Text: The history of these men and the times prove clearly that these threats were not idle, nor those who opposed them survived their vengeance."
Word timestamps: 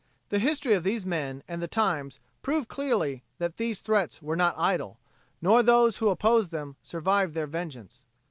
The 0.29 0.39
history 0.39 0.73
of 0.73 0.81
these 0.83 1.05
men 1.05 1.43
and 1.47 1.61
the 1.61 1.67
times 1.67 2.19
prove 2.41 2.67
clearly 2.67 3.23
that 3.37 3.57
these 3.57 3.81
threats 3.81 4.19
were 4.19 4.35
not 4.35 4.57
idle, 4.57 4.97
nor 5.43 5.61
those 5.61 5.97
who 5.97 6.09
opposed 6.09 6.49
them 6.49 6.75
survived 6.81 7.35
their 7.35 7.45
vengeance." 7.45 8.03